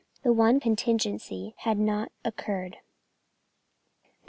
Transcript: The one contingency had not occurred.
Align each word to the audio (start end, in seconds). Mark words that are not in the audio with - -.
The 0.23 0.33
one 0.33 0.59
contingency 0.59 1.53
had 1.59 1.77
not 1.77 2.11
occurred. 2.25 2.77